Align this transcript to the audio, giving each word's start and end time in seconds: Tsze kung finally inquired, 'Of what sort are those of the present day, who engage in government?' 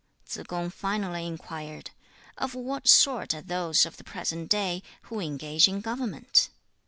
Tsze 0.27 0.47
kung 0.47 0.71
finally 0.71 1.27
inquired, 1.27 1.91
'Of 2.35 2.55
what 2.55 2.87
sort 2.87 3.35
are 3.35 3.41
those 3.43 3.85
of 3.85 3.97
the 3.97 4.03
present 4.03 4.49
day, 4.49 4.81
who 5.03 5.19
engage 5.19 5.67
in 5.67 5.79
government?' 5.79 6.49